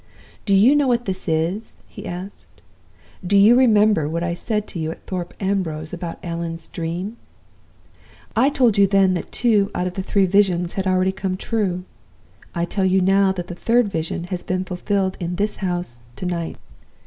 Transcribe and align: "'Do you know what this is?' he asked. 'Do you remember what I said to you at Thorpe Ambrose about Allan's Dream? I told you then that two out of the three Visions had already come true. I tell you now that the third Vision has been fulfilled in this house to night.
"'Do 0.45 0.55
you 0.55 0.75
know 0.75 0.87
what 0.87 1.05
this 1.05 1.27
is?' 1.27 1.75
he 1.87 2.07
asked. 2.07 2.59
'Do 3.23 3.37
you 3.37 3.55
remember 3.55 4.09
what 4.09 4.23
I 4.23 4.33
said 4.33 4.65
to 4.69 4.79
you 4.79 4.89
at 4.89 5.05
Thorpe 5.05 5.35
Ambrose 5.39 5.93
about 5.93 6.17
Allan's 6.23 6.65
Dream? 6.65 7.17
I 8.35 8.49
told 8.49 8.79
you 8.79 8.87
then 8.87 9.13
that 9.13 9.31
two 9.31 9.69
out 9.75 9.85
of 9.85 9.93
the 9.93 10.01
three 10.01 10.25
Visions 10.25 10.73
had 10.73 10.87
already 10.87 11.11
come 11.11 11.37
true. 11.37 11.83
I 12.55 12.65
tell 12.65 12.83
you 12.85 12.99
now 12.99 13.31
that 13.33 13.45
the 13.45 13.53
third 13.53 13.89
Vision 13.89 14.23
has 14.33 14.41
been 14.41 14.65
fulfilled 14.65 15.17
in 15.19 15.35
this 15.35 15.57
house 15.57 15.99
to 16.15 16.25
night. 16.25 16.57